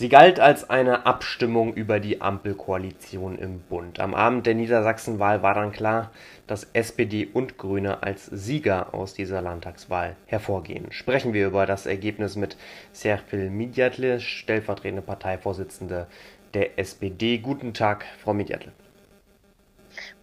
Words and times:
Sie 0.00 0.08
galt 0.08 0.40
als 0.40 0.70
eine 0.70 1.04
Abstimmung 1.04 1.74
über 1.74 2.00
die 2.00 2.22
Ampelkoalition 2.22 3.36
im 3.36 3.60
Bund. 3.60 4.00
Am 4.00 4.14
Abend 4.14 4.46
der 4.46 4.54
Niedersachsenwahl 4.54 5.42
war 5.42 5.52
dann 5.52 5.72
klar, 5.72 6.10
dass 6.46 6.70
SPD 6.72 7.28
und 7.30 7.58
Grüne 7.58 8.02
als 8.02 8.24
Sieger 8.24 8.94
aus 8.94 9.12
dieser 9.12 9.42
Landtagswahl 9.42 10.16
hervorgehen. 10.24 10.90
Sprechen 10.90 11.34
wir 11.34 11.46
über 11.46 11.66
das 11.66 11.84
Ergebnis 11.84 12.34
mit 12.36 12.56
Serpil 12.92 13.50
Midjatle, 13.50 14.20
stellvertretende 14.20 15.02
Parteivorsitzende 15.02 16.06
der 16.54 16.78
SPD. 16.78 17.36
Guten 17.36 17.74
Tag, 17.74 18.06
Frau 18.24 18.32
Midjatle. 18.32 18.72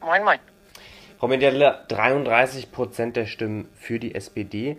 Moin, 0.02 0.24
moin. 0.24 0.40
Frau 1.20 1.28
Midjatle, 1.28 1.86
33 1.90 2.72
Prozent 2.72 3.16
der 3.16 3.28
Stimmen 3.28 3.70
für 3.76 4.00
die 4.00 4.16
SPD. 4.16 4.78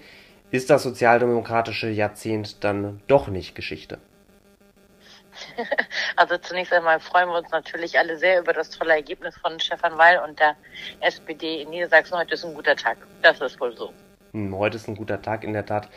Ist 0.50 0.70
das 0.70 0.82
sozialdemokratische 0.82 1.88
Jahrzehnt 1.88 2.64
dann 2.64 3.00
doch 3.06 3.28
nicht 3.28 3.54
Geschichte? 3.54 4.00
Also 6.16 6.36
zunächst 6.38 6.72
einmal 6.72 7.00
freuen 7.00 7.28
wir 7.28 7.38
uns 7.38 7.50
natürlich 7.50 7.98
alle 7.98 8.16
sehr 8.16 8.40
über 8.40 8.52
das 8.52 8.70
tolle 8.70 8.94
Ergebnis 8.94 9.36
von 9.38 9.58
Stefan 9.60 9.96
Weil 9.98 10.18
und 10.18 10.38
der 10.38 10.56
SPD 11.00 11.62
in 11.62 11.70
Niedersachsen. 11.70 12.16
Heute 12.16 12.34
ist 12.34 12.44
ein 12.44 12.54
guter 12.54 12.76
Tag. 12.76 12.98
Das 13.22 13.40
ist 13.40 13.60
wohl 13.60 13.76
so. 13.76 13.92
Hm, 14.32 14.56
heute 14.56 14.76
ist 14.76 14.88
ein 14.88 14.96
guter 14.96 15.22
Tag, 15.22 15.44
in 15.44 15.52
der 15.52 15.66
Tat 15.66 15.88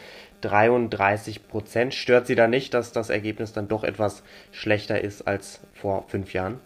33 0.42 1.48
Prozent. 1.48 1.94
Stört 1.94 2.28
Sie 2.28 2.36
da 2.36 2.48
nicht, 2.48 2.74
dass 2.74 2.92
das 2.92 3.10
Ergebnis 3.10 3.54
dann 3.54 3.68
doch 3.68 3.84
etwas 3.84 4.24
schlechter 4.52 5.02
ist 5.02 5.28
als 5.28 5.62
vor 5.74 6.06
fünf 6.08 6.34
Jahren? 6.34 6.60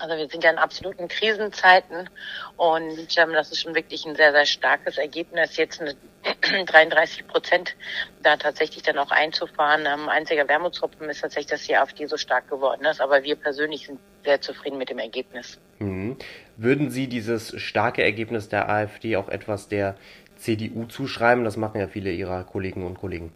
Also 0.00 0.16
wir 0.16 0.28
sind 0.28 0.44
ja 0.44 0.50
in 0.50 0.58
absoluten 0.58 1.08
Krisenzeiten 1.08 2.10
und 2.56 3.16
ähm, 3.16 3.32
das 3.32 3.50
ist 3.50 3.62
schon 3.62 3.74
wirklich 3.74 4.04
ein 4.04 4.14
sehr, 4.14 4.32
sehr 4.32 4.44
starkes 4.44 4.98
Ergebnis. 4.98 5.56
Jetzt 5.56 5.80
eine 5.80 5.94
33 6.66 7.26
Prozent 7.26 7.76
da 8.22 8.36
tatsächlich 8.36 8.82
dann 8.82 8.98
auch 8.98 9.10
einzufahren. 9.10 9.86
Ähm, 9.86 10.08
einziger 10.08 10.48
Wermutstropfen 10.48 11.08
ist 11.08 11.20
tatsächlich, 11.20 11.50
dass 11.50 11.66
die 11.66 11.76
AfD 11.76 12.06
so 12.06 12.16
stark 12.16 12.48
geworden 12.48 12.84
ist. 12.84 13.00
Aber 13.00 13.22
wir 13.22 13.36
persönlich 13.36 13.86
sind 13.86 14.00
sehr 14.24 14.40
zufrieden 14.40 14.78
mit 14.78 14.90
dem 14.90 14.98
Ergebnis. 14.98 15.58
Mhm. 15.78 16.16
Würden 16.56 16.90
Sie 16.90 17.06
dieses 17.06 17.60
starke 17.60 18.02
Ergebnis 18.02 18.48
der 18.48 18.68
AfD 18.68 19.16
auch 19.16 19.28
etwas 19.28 19.68
der 19.68 19.96
CDU 20.36 20.86
zuschreiben? 20.86 21.44
Das 21.44 21.56
machen 21.56 21.80
ja 21.80 21.88
viele 21.88 22.10
Ihrer 22.10 22.44
Kollegen 22.44 22.84
und 22.84 22.98
Kollegen. 22.98 23.32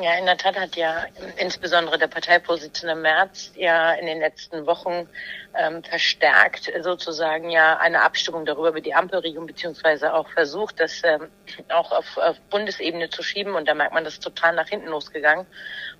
Ja, 0.00 0.14
in 0.14 0.24
der 0.24 0.38
Tat 0.38 0.58
hat 0.58 0.74
ja 0.74 1.04
insbesondere 1.36 1.98
der 1.98 2.06
Parteivorsitzende 2.06 2.94
Merz 2.94 3.52
ja 3.56 3.92
in 3.92 4.06
den 4.06 4.20
letzten 4.20 4.66
Wochen 4.66 5.06
ähm, 5.54 5.84
verstärkt 5.84 6.72
sozusagen 6.80 7.50
ja 7.50 7.76
eine 7.76 8.02
Abstimmung 8.02 8.46
darüber 8.46 8.70
über 8.70 8.80
die 8.80 8.94
Ampelregierung 8.94 9.46
beziehungsweise 9.46 10.14
auch 10.14 10.28
versucht, 10.30 10.80
das 10.80 11.02
ähm, 11.04 11.28
auch 11.68 11.92
auf, 11.92 12.16
auf 12.16 12.40
Bundesebene 12.48 13.10
zu 13.10 13.22
schieben. 13.22 13.54
Und 13.54 13.68
da 13.68 13.74
merkt 13.74 13.92
man, 13.92 14.04
das 14.04 14.14
ist 14.14 14.22
total 14.22 14.54
nach 14.54 14.68
hinten 14.68 14.88
losgegangen. 14.88 15.46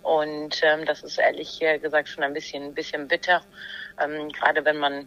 Und 0.03 0.63
ähm, 0.63 0.87
das 0.87 1.03
ist 1.03 1.19
ehrlich 1.19 1.61
gesagt 1.61 2.09
schon 2.09 2.25
ein 2.25 2.33
bisschen, 2.33 2.65
ein 2.65 2.75
bisschen 2.75 3.09
bitter, 3.09 3.43
ähm, 4.03 4.31
gerade 4.31 4.65
wenn 4.65 4.79
man 4.79 5.07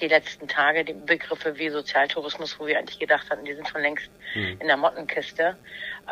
die 0.00 0.08
letzten 0.08 0.48
Tage 0.48 0.84
die 0.84 0.92
Begriffe 0.92 1.58
wie 1.58 1.68
Sozialtourismus, 1.68 2.58
wo 2.58 2.66
wir 2.66 2.78
eigentlich 2.78 2.98
gedacht 2.98 3.30
hatten, 3.30 3.44
die 3.44 3.54
sind 3.54 3.68
schon 3.68 3.82
längst 3.82 4.10
mhm. 4.34 4.56
in 4.60 4.66
der 4.66 4.76
Mottenkiste. 4.76 5.56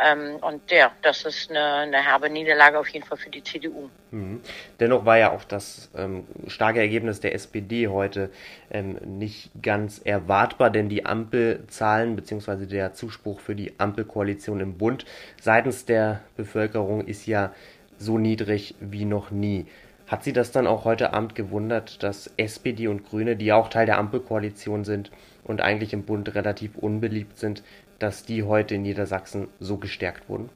Ähm, 0.02 0.36
und 0.36 0.70
ja, 0.70 0.92
das 1.02 1.24
ist 1.24 1.50
eine, 1.50 1.74
eine 1.74 2.04
herbe 2.04 2.30
Niederlage 2.30 2.78
auf 2.78 2.88
jeden 2.88 3.04
Fall 3.04 3.18
für 3.18 3.30
die 3.30 3.42
CDU. 3.42 3.88
Mhm. 4.10 4.40
Dennoch 4.78 5.04
war 5.04 5.18
ja 5.18 5.30
auch 5.32 5.44
das 5.44 5.90
ähm, 5.96 6.26
starke 6.46 6.80
Ergebnis 6.80 7.20
der 7.20 7.34
SPD 7.34 7.88
heute 7.88 8.30
ähm, 8.70 8.98
nicht 9.18 9.50
ganz 9.62 10.00
erwartbar, 10.04 10.70
denn 10.70 10.88
die 10.88 11.06
Ampelzahlen 11.06 12.16
bzw. 12.16 12.66
der 12.66 12.94
Zuspruch 12.94 13.40
für 13.40 13.54
die 13.54 13.78
Ampelkoalition 13.78 14.60
im 14.60 14.78
Bund 14.78 15.04
seitens 15.40 15.84
der 15.84 16.20
Bevölkerung 16.36 17.06
ist 17.06 17.26
ja 17.26 17.52
so 17.98 18.18
niedrig 18.18 18.74
wie 18.80 19.04
noch 19.04 19.30
nie. 19.30 19.66
Hat 20.10 20.24
Sie 20.24 20.32
das 20.32 20.50
dann 20.50 20.66
auch 20.66 20.84
heute 20.84 21.12
Abend 21.12 21.36
gewundert, 21.36 22.02
dass 22.02 22.32
SPD 22.36 22.88
und 22.88 23.08
Grüne, 23.08 23.36
die 23.36 23.46
ja 23.46 23.54
auch 23.54 23.68
Teil 23.68 23.86
der 23.86 23.96
Ampelkoalition 23.96 24.84
sind 24.84 25.12
und 25.44 25.60
eigentlich 25.60 25.92
im 25.92 26.04
Bund 26.04 26.34
relativ 26.34 26.74
unbeliebt 26.74 27.38
sind, 27.38 27.62
dass 28.00 28.24
die 28.24 28.42
heute 28.42 28.74
in 28.74 28.82
Niedersachsen 28.82 29.46
so 29.60 29.76
gestärkt 29.76 30.28
wurden? 30.28 30.50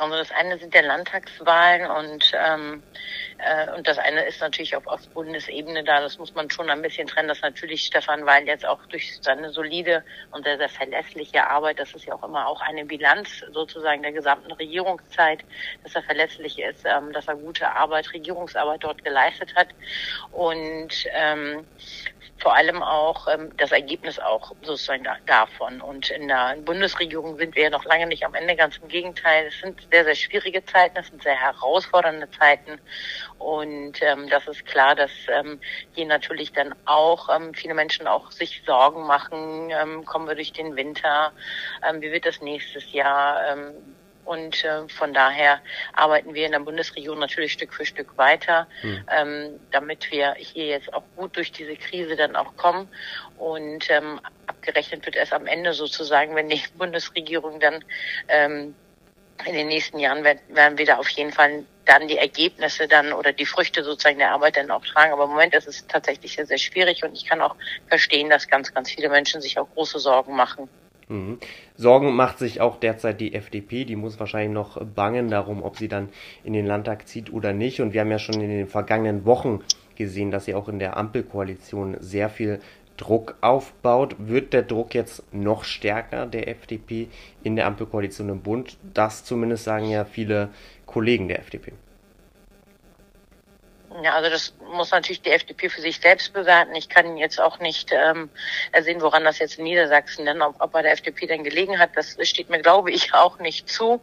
Also 0.00 0.16
das 0.16 0.32
eine 0.32 0.58
sind 0.58 0.74
der 0.74 0.82
Landtagswahlen 0.82 1.88
und 1.92 2.32
ähm, 2.44 2.82
äh, 2.82 3.21
und 3.76 3.88
das 3.88 3.98
eine 3.98 4.24
ist 4.24 4.40
natürlich 4.40 4.76
auf, 4.76 4.86
auf 4.86 5.06
Bundesebene 5.08 5.82
da. 5.84 6.00
Das 6.00 6.18
muss 6.18 6.34
man 6.34 6.50
schon 6.50 6.70
ein 6.70 6.82
bisschen 6.82 7.08
trennen, 7.08 7.28
dass 7.28 7.40
natürlich 7.40 7.84
Stefan 7.84 8.24
Weil 8.26 8.46
jetzt 8.46 8.66
auch 8.66 8.84
durch 8.86 9.18
seine 9.20 9.50
solide 9.50 10.04
und 10.30 10.44
sehr, 10.44 10.58
sehr 10.58 10.68
verlässliche 10.68 11.46
Arbeit, 11.46 11.78
das 11.78 11.92
ist 11.94 12.06
ja 12.06 12.14
auch 12.14 12.22
immer 12.22 12.46
auch 12.46 12.60
eine 12.60 12.84
Bilanz 12.84 13.44
sozusagen 13.52 14.02
der 14.02 14.12
gesamten 14.12 14.52
Regierungszeit, 14.52 15.40
dass 15.82 15.94
er 15.94 16.02
verlässlich 16.02 16.58
ist, 16.58 16.84
ähm, 16.84 17.12
dass 17.12 17.28
er 17.28 17.36
gute 17.36 17.68
Arbeit, 17.68 18.12
Regierungsarbeit 18.12 18.84
dort 18.84 19.04
geleistet 19.04 19.54
hat 19.54 19.68
und 20.30 20.92
ähm, 21.12 21.66
vor 22.42 22.56
allem 22.56 22.82
auch 22.82 23.28
ähm, 23.28 23.52
das 23.56 23.70
Ergebnis 23.70 24.18
auch 24.18 24.52
sozusagen 24.62 25.04
da, 25.04 25.16
davon. 25.26 25.80
Und 25.80 26.10
in 26.10 26.26
der 26.26 26.56
Bundesregierung 26.64 27.38
sind 27.38 27.54
wir 27.54 27.64
ja 27.64 27.70
noch 27.70 27.84
lange 27.84 28.08
nicht 28.08 28.24
am 28.24 28.34
Ende, 28.34 28.56
ganz 28.56 28.76
im 28.78 28.88
Gegenteil. 28.88 29.46
Es 29.46 29.60
sind 29.60 29.80
sehr, 29.90 30.04
sehr 30.04 30.16
schwierige 30.16 30.64
Zeiten, 30.64 30.98
es 30.98 31.06
sind 31.06 31.22
sehr 31.22 31.36
herausfordernde 31.36 32.28
Zeiten. 32.32 32.80
Und 33.38 34.02
ähm, 34.02 34.28
das 34.28 34.46
ist 34.48 34.66
klar, 34.66 34.96
dass 34.96 35.12
ähm, 35.28 35.60
hier 35.94 36.06
natürlich 36.06 36.52
dann 36.52 36.74
auch 36.84 37.28
ähm, 37.34 37.54
viele 37.54 37.74
Menschen 37.74 38.08
auch 38.08 38.32
sich 38.32 38.62
Sorgen 38.66 39.06
machen, 39.06 39.70
ähm, 39.70 40.04
kommen 40.04 40.26
wir 40.26 40.34
durch 40.34 40.52
den 40.52 40.74
Winter, 40.74 41.32
ähm, 41.88 42.00
wie 42.00 42.10
wird 42.10 42.26
das 42.26 42.40
nächstes 42.40 42.92
Jahr, 42.92 43.40
ähm, 43.52 43.94
und 44.24 44.64
äh, 44.64 44.88
von 44.88 45.12
daher 45.12 45.60
arbeiten 45.94 46.34
wir 46.34 46.46
in 46.46 46.52
der 46.52 46.60
Bundesregierung 46.60 47.18
natürlich 47.18 47.52
Stück 47.52 47.74
für 47.74 47.84
Stück 47.84 48.16
weiter, 48.16 48.68
mhm. 48.82 49.04
ähm, 49.10 49.60
damit 49.72 50.10
wir 50.12 50.34
hier 50.34 50.66
jetzt 50.66 50.92
auch 50.94 51.02
gut 51.16 51.36
durch 51.36 51.50
diese 51.50 51.76
Krise 51.76 52.16
dann 52.16 52.36
auch 52.36 52.56
kommen. 52.56 52.88
Und 53.38 53.90
ähm, 53.90 54.20
abgerechnet 54.46 55.04
wird 55.06 55.16
erst 55.16 55.32
am 55.32 55.46
Ende 55.46 55.72
sozusagen, 55.72 56.36
wenn 56.36 56.48
die 56.48 56.62
Bundesregierung 56.78 57.58
dann 57.58 57.84
ähm, 58.28 58.74
in 59.44 59.54
den 59.54 59.66
nächsten 59.66 59.98
Jahren 59.98 60.22
werden, 60.22 60.40
werden 60.48 60.78
wir 60.78 60.86
da 60.86 60.98
auf 60.98 61.08
jeden 61.08 61.32
Fall 61.32 61.64
dann 61.84 62.06
die 62.06 62.18
Ergebnisse 62.18 62.86
dann 62.86 63.12
oder 63.12 63.32
die 63.32 63.46
Früchte 63.46 63.82
sozusagen 63.82 64.18
der 64.18 64.30
Arbeit 64.30 64.56
dann 64.56 64.70
auch 64.70 64.84
tragen. 64.84 65.12
Aber 65.12 65.24
im 65.24 65.30
Moment 65.30 65.54
ist 65.54 65.66
es 65.66 65.84
tatsächlich 65.88 66.36
sehr, 66.36 66.46
sehr 66.46 66.58
schwierig 66.58 67.02
und 67.02 67.14
ich 67.14 67.26
kann 67.26 67.40
auch 67.40 67.56
verstehen, 67.88 68.30
dass 68.30 68.46
ganz, 68.46 68.72
ganz 68.72 68.92
viele 68.92 69.08
Menschen 69.08 69.40
sich 69.40 69.58
auch 69.58 69.68
große 69.74 69.98
Sorgen 69.98 70.36
machen. 70.36 70.68
Mhm. 71.08 71.38
Sorgen 71.76 72.14
macht 72.14 72.38
sich 72.38 72.60
auch 72.60 72.76
derzeit 72.76 73.20
die 73.20 73.34
FDP. 73.34 73.84
Die 73.84 73.96
muss 73.96 74.20
wahrscheinlich 74.20 74.52
noch 74.52 74.84
bangen 74.84 75.28
darum, 75.28 75.62
ob 75.62 75.76
sie 75.76 75.88
dann 75.88 76.08
in 76.44 76.52
den 76.52 76.66
Landtag 76.66 77.08
zieht 77.08 77.32
oder 77.32 77.52
nicht. 77.52 77.80
Und 77.80 77.92
wir 77.92 78.00
haben 78.00 78.10
ja 78.10 78.18
schon 78.18 78.40
in 78.40 78.50
den 78.50 78.68
vergangenen 78.68 79.24
Wochen 79.24 79.60
gesehen, 79.96 80.30
dass 80.30 80.46
sie 80.46 80.54
auch 80.54 80.68
in 80.68 80.78
der 80.78 80.96
Ampelkoalition 80.96 81.96
sehr 82.00 82.28
viel 82.28 82.60
Druck 82.96 83.36
aufbaut. 83.40 84.16
Wird 84.18 84.52
der 84.52 84.62
Druck 84.62 84.94
jetzt 84.94 85.22
noch 85.32 85.64
stärker 85.64 86.26
der 86.26 86.48
FDP 86.48 87.08
in 87.42 87.56
der 87.56 87.66
Ampelkoalition 87.66 88.28
im 88.28 88.40
Bund? 88.40 88.78
Das 88.94 89.24
zumindest 89.24 89.64
sagen 89.64 89.88
ja 89.88 90.04
viele 90.04 90.50
Kollegen 90.86 91.28
der 91.28 91.40
FDP. 91.40 91.72
Ja, 94.00 94.14
also 94.14 94.30
das 94.30 94.54
muss 94.72 94.90
natürlich 94.90 95.22
die 95.22 95.30
FDP 95.30 95.68
für 95.68 95.80
sich 95.80 95.98
selbst 95.98 96.32
bewerten. 96.32 96.74
Ich 96.74 96.88
kann 96.88 97.16
jetzt 97.16 97.40
auch 97.40 97.58
nicht 97.58 97.92
ähm, 97.92 98.30
sehen, 98.80 99.02
woran 99.02 99.24
das 99.24 99.38
jetzt 99.38 99.58
in 99.58 99.64
Niedersachsen 99.64 100.24
denn, 100.24 100.40
ob, 100.40 100.60
ob 100.60 100.72
bei 100.72 100.82
der 100.82 100.92
FDP 100.92 101.26
denn 101.26 101.44
gelegen 101.44 101.78
hat. 101.78 101.90
Das 101.94 102.16
steht 102.22 102.48
mir, 102.48 102.60
glaube 102.62 102.90
ich, 102.90 103.12
auch 103.14 103.38
nicht 103.38 103.68
zu. 103.68 104.00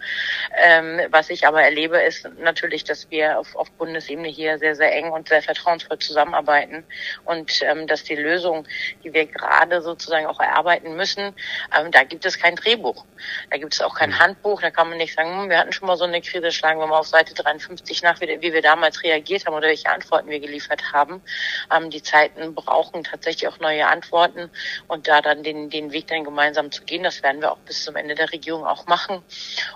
Ähm, 0.55 1.01
was 1.09 1.29
ich 1.29 1.47
aber 1.47 1.63
erlebe, 1.63 1.97
ist 1.97 2.27
natürlich, 2.39 2.83
dass 2.83 3.09
wir 3.09 3.39
auf, 3.39 3.55
auf 3.55 3.71
Bundesebene 3.71 4.27
hier 4.27 4.59
sehr, 4.59 4.75
sehr 4.75 4.93
eng 4.95 5.11
und 5.11 5.27
sehr 5.27 5.41
vertrauensvoll 5.41 5.97
zusammenarbeiten 5.99 6.83
und 7.25 7.61
ähm, 7.63 7.87
dass 7.87 8.03
die 8.03 8.15
Lösung, 8.15 8.67
die 9.03 9.13
wir 9.13 9.25
gerade 9.25 9.81
sozusagen 9.81 10.27
auch 10.27 10.39
erarbeiten 10.39 10.95
müssen, 10.95 11.33
ähm, 11.77 11.91
da 11.91 12.03
gibt 12.03 12.25
es 12.25 12.37
kein 12.37 12.55
Drehbuch. 12.55 13.05
Da 13.49 13.57
gibt 13.57 13.73
es 13.73 13.81
auch 13.81 13.95
kein 13.95 14.11
mhm. 14.11 14.19
Handbuch. 14.19 14.61
Da 14.61 14.71
kann 14.71 14.89
man 14.89 14.97
nicht 14.97 15.15
sagen, 15.15 15.41
hm, 15.41 15.49
wir 15.49 15.57
hatten 15.57 15.71
schon 15.71 15.87
mal 15.87 15.97
so 15.97 16.05
eine 16.05 16.21
Krise, 16.21 16.51
schlagen 16.51 16.79
wir 16.79 16.87
mal 16.87 16.99
auf 16.99 17.07
Seite 17.07 17.33
53 17.33 18.03
nach, 18.03 18.19
wie, 18.21 18.41
wie 18.41 18.53
wir 18.53 18.61
damals 18.61 19.03
reagiert 19.03 19.45
haben 19.45 19.53
oder 19.53 19.67
welche 19.67 19.89
Antworten 19.89 20.29
wir 20.29 20.39
geliefert 20.39 20.91
haben. 20.93 21.21
Ähm, 21.75 21.89
die 21.89 22.01
Zeiten 22.01 22.55
brauchen 22.55 23.03
tatsächlich 23.03 23.47
auch 23.47 23.59
neue 23.59 23.87
Antworten 23.87 24.49
und 24.87 25.07
da 25.07 25.21
dann 25.21 25.43
den, 25.43 25.69
den 25.69 25.91
Weg 25.91 26.07
dann 26.07 26.23
gemeinsam 26.23 26.71
zu 26.71 26.83
gehen, 26.83 27.03
das 27.03 27.23
werden 27.23 27.41
wir 27.41 27.51
auch 27.51 27.59
bis 27.59 27.83
zum 27.83 27.95
Ende 27.95 28.15
der 28.15 28.31
Regierung 28.31 28.65
auch 28.65 28.87
machen. 28.87 29.23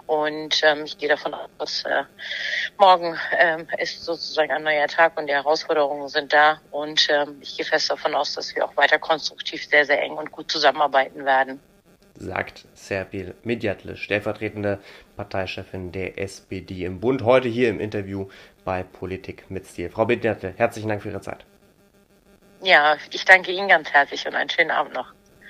Und 0.05 0.61
ähm, 0.63 0.85
ich 0.85 0.97
gehe 0.97 1.09
davon 1.09 1.33
aus, 1.33 1.49
dass 1.57 1.83
äh, 1.85 2.03
morgen 2.77 3.17
ähm, 3.37 3.67
ist 3.77 4.03
sozusagen 4.03 4.51
ein 4.51 4.63
neuer 4.63 4.87
Tag 4.87 5.17
und 5.17 5.27
die 5.27 5.33
Herausforderungen 5.33 6.07
sind 6.09 6.33
da. 6.33 6.61
Und 6.71 7.07
ähm, 7.09 7.37
ich 7.41 7.57
gehe 7.57 7.65
fest 7.65 7.89
davon 7.89 8.15
aus, 8.15 8.33
dass 8.33 8.55
wir 8.55 8.65
auch 8.65 8.75
weiter 8.77 8.99
konstruktiv 8.99 9.67
sehr, 9.67 9.85
sehr 9.85 10.01
eng 10.01 10.13
und 10.13 10.31
gut 10.31 10.51
zusammenarbeiten 10.51 11.25
werden 11.25 11.61
sagt 12.23 12.65
Serpil 12.73 13.35
Midjatle, 13.43 13.97
stellvertretende 13.97 14.79
Parteichefin 15.15 15.91
der 15.91 16.17
SPD 16.17 16.85
im 16.85 16.99
Bund, 16.99 17.23
heute 17.23 17.47
hier 17.47 17.69
im 17.69 17.79
Interview 17.79 18.29
bei 18.63 18.83
Politik 18.83 19.49
mit 19.49 19.65
Stil. 19.67 19.89
Frau 19.89 20.05
Midjatle, 20.05 20.53
herzlichen 20.55 20.89
Dank 20.89 21.01
für 21.01 21.09
Ihre 21.09 21.21
Zeit. 21.21 21.45
Ja, 22.61 22.95
ich 23.11 23.25
danke 23.25 23.51
Ihnen 23.51 23.67
ganz 23.67 23.91
herzlich 23.91 24.25
und 24.25 24.35
einen 24.35 24.49
schönen 24.49 24.71
Abend 24.71 24.93
noch. 24.93 25.13